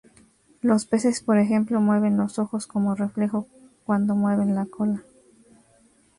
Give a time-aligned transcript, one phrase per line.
[0.63, 3.45] Los peces, por ejemplo, mueven sus ojos como reflejo
[3.85, 5.03] cuando mueven la cola.